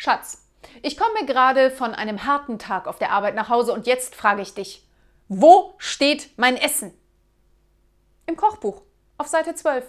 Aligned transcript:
Schatz, 0.00 0.46
ich 0.82 0.96
komme 0.96 1.26
gerade 1.26 1.72
von 1.72 1.92
einem 1.92 2.24
harten 2.24 2.60
Tag 2.60 2.86
auf 2.86 2.98
der 2.98 3.10
Arbeit 3.10 3.34
nach 3.34 3.48
Hause 3.48 3.72
und 3.72 3.88
jetzt 3.88 4.14
frage 4.14 4.42
ich 4.42 4.54
dich, 4.54 4.86
wo 5.26 5.74
steht 5.78 6.30
mein 6.38 6.56
Essen? 6.56 6.94
Im 8.26 8.36
Kochbuch, 8.36 8.82
auf 9.18 9.26
Seite 9.26 9.56
12. 9.56 9.84